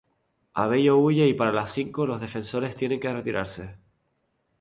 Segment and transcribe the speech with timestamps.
[0.55, 3.75] Abello huye y para las cinco los defensores tienen que retirarse.